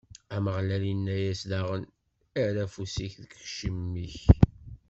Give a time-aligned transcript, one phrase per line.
[0.35, 1.83] Ameɣlal inna-as daɣen:
[2.41, 4.17] Err afus-ik deg iciwi-k.